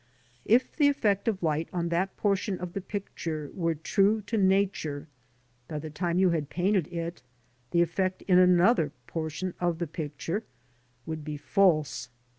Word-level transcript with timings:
If 0.45 0.75
the 0.75 0.87
effect 0.87 1.27
of 1.27 1.43
light 1.43 1.69
on 1.71 1.89
that 1.89 2.17
portion 2.17 2.57
of 2.57 2.73
the 2.73 2.81
picture 2.81 3.51
were 3.53 3.75
true 3.75 4.21
to 4.21 4.35
Nature, 4.35 5.07
by 5.67 5.77
the 5.77 5.91
time 5.91 6.17
you 6.17 6.31
had 6.31 6.49
painted 6.49 6.87
it, 6.87 7.21
the 7.69 7.83
effect 7.83 8.23
in 8.23 8.39
another 8.39 8.93
portion 9.05 9.53
of 9.59 9.77
the 9.77 9.85
picture 9.85 10.43
would 11.05 11.23
be 11.23 11.37
false. 11.37 12.09